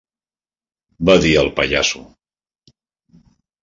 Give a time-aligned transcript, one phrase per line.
[1.11, 2.05] Va dir el pallasso.